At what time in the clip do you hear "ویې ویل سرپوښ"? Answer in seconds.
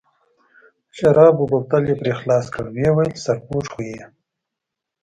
2.73-3.65